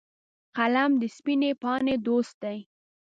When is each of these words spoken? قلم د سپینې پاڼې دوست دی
قلم 0.57 0.91
د 1.01 1.03
سپینې 1.15 1.51
پاڼې 1.61 1.95
دوست 2.07 2.35
دی 2.43 2.57